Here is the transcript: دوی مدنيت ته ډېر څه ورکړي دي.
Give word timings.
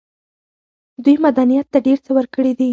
دوی 1.03 1.15
مدنيت 1.25 1.67
ته 1.73 1.79
ډېر 1.85 1.97
څه 2.05 2.11
ورکړي 2.17 2.51
دي. 2.59 2.69